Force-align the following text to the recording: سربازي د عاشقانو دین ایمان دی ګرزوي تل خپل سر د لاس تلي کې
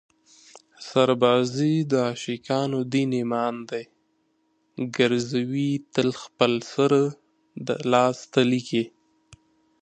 سربازي 0.89 1.73
د 1.91 1.93
عاشقانو 2.07 2.79
دین 2.93 3.09
ایمان 3.19 3.55
دی 3.69 3.83
ګرزوي 4.95 5.71
تل 5.93 6.09
خپل 6.21 6.51
سر 6.71 6.91
د 7.67 7.69
لاس 7.91 8.17
تلي 8.33 8.61
کې 8.69 8.83